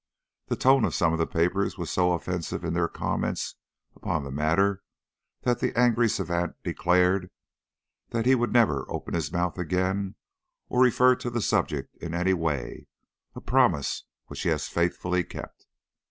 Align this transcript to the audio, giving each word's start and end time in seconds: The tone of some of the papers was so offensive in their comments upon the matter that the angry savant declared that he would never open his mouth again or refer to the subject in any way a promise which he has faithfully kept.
The 0.47 0.55
tone 0.55 0.83
of 0.83 0.95
some 0.95 1.13
of 1.13 1.19
the 1.19 1.27
papers 1.27 1.77
was 1.77 1.91
so 1.91 2.13
offensive 2.13 2.63
in 2.63 2.73
their 2.73 2.87
comments 2.87 3.53
upon 3.95 4.23
the 4.23 4.31
matter 4.31 4.81
that 5.43 5.59
the 5.59 5.77
angry 5.77 6.09
savant 6.09 6.55
declared 6.63 7.29
that 8.09 8.25
he 8.25 8.33
would 8.33 8.51
never 8.51 8.87
open 8.91 9.13
his 9.13 9.31
mouth 9.31 9.59
again 9.59 10.15
or 10.69 10.81
refer 10.81 11.15
to 11.17 11.29
the 11.29 11.39
subject 11.39 11.97
in 11.97 12.15
any 12.15 12.33
way 12.33 12.87
a 13.35 13.41
promise 13.41 14.05
which 14.25 14.41
he 14.41 14.49
has 14.49 14.67
faithfully 14.67 15.23
kept. 15.23 15.67